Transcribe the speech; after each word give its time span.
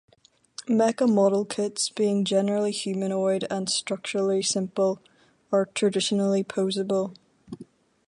Mecha 0.67 1.05
model 1.07 1.45
kits, 1.45 1.89
being 1.91 2.25
generally 2.25 2.71
humanoid 2.71 3.45
and 3.51 3.69
structurally 3.69 4.41
simple, 4.41 4.99
are 5.51 5.67
traditionally 5.75 6.43
posable. 6.43 7.15